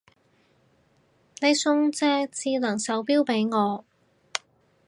[1.41, 3.85] 你送隻智能手錶俾我